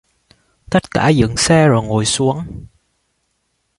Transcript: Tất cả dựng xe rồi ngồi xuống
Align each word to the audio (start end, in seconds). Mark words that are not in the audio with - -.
Tất 0.69 0.91
cả 0.91 1.07
dựng 1.09 1.37
xe 1.37 1.67
rồi 1.67 1.83
ngồi 1.85 2.05
xuống 2.05 2.65